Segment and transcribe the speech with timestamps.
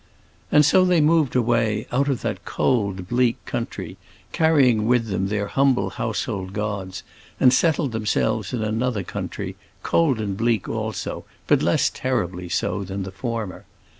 [0.51, 3.97] And so they moved away out of that cold, bleak country,
[4.31, 7.03] carrying with them their humble household gods,
[7.39, 13.03] and settled themselves in another country, cold and bleak also, but less terribly so than
[13.03, 13.65] the former.